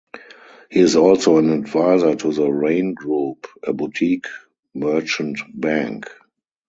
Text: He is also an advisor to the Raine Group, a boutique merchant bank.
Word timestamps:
He 0.71 0.79
is 0.79 0.95
also 0.95 1.37
an 1.37 1.51
advisor 1.51 2.15
to 2.15 2.33
the 2.33 2.49
Raine 2.51 2.95
Group, 2.95 3.45
a 3.61 3.71
boutique 3.71 4.25
merchant 4.73 5.37
bank. 5.53 6.07